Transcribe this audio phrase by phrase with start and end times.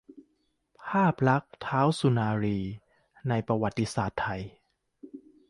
[0.83, 2.59] ภาพลักษณท้าวสุรนารี
[3.29, 4.41] ในประวัติศาสตร์ไทย